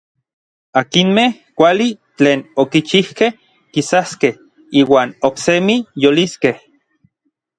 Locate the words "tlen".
2.17-2.39